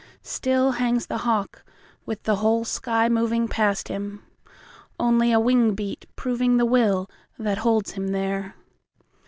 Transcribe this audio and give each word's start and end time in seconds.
Still 0.23 0.71
hangs 0.71 1.05
the 1.05 1.19
hawk, 1.19 1.63
with 2.07 2.23
the 2.23 2.37
whole 2.37 2.65
sky 2.65 3.07
movingPast 3.07 3.87
him—only 3.87 5.31
a 5.31 5.39
wing 5.39 5.75
beat 5.75 6.07
provingThe 6.17 6.67
will 6.67 7.07
that 7.37 7.59
holds 7.59 7.91
him 7.91 8.07
there. 8.07 8.55